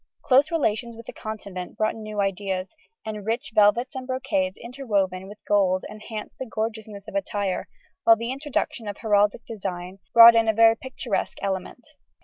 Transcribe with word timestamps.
Close 0.23 0.49
relations 0.49 0.97
with 0.97 1.05
the 1.05 1.13
Continent 1.13 1.77
brought 1.77 1.93
new 1.93 2.19
ideas, 2.19 2.73
and 3.05 3.23
rich 3.23 3.51
velvets 3.53 3.93
and 3.93 4.07
brocades 4.07 4.57
interwoven 4.57 5.27
with 5.27 5.37
gold 5.47 5.85
enhanced 5.87 6.39
the 6.39 6.45
gorgeousness 6.49 7.07
of 7.07 7.13
attire, 7.13 7.67
while 8.03 8.15
the 8.15 8.31
introduction 8.31 8.87
of 8.87 8.97
heraldic 8.97 9.45
design 9.45 9.99
brought 10.11 10.33
in 10.33 10.47
a 10.47 10.53
very 10.55 10.75
picturesque 10.75 11.37
element. 11.43 11.85